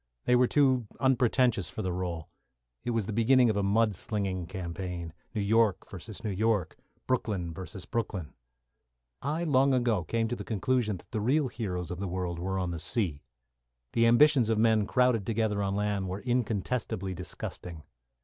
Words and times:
They 0.25 0.35
were 0.35 0.47
too 0.47 0.87
unpretentious 0.99 1.69
for 1.69 1.83
the 1.83 1.93
role. 1.93 2.27
It 2.83 2.89
was 2.89 3.05
the 3.05 3.13
beginning 3.13 3.51
of 3.51 3.55
a 3.55 3.61
mud 3.61 3.93
slinging 3.93 4.47
campaign. 4.47 5.13
New 5.35 5.41
York 5.41 5.87
versus 5.87 6.23
New 6.23 6.31
York 6.31 6.75
Brooklyn 7.05 7.53
versus 7.53 7.85
Brooklyn. 7.85 8.33
I 9.21 9.43
long 9.43 9.75
ago 9.75 10.03
came 10.03 10.27
to 10.29 10.35
the 10.35 10.43
conclusion 10.43 10.97
that 10.97 11.11
the 11.11 11.21
real 11.21 11.49
heroes 11.49 11.91
of 11.91 11.99
the 11.99 12.07
world 12.07 12.39
were 12.39 12.57
on 12.57 12.71
the 12.71 12.79
sea. 12.79 13.21
The 13.93 14.07
ambitions 14.07 14.49
of 14.49 14.57
men 14.57 14.87
crowded 14.87 15.23
together 15.23 15.61
on 15.61 15.75
land 15.75 16.09
were 16.09 16.21
incontestably 16.21 17.13
disgusting. 17.13 17.83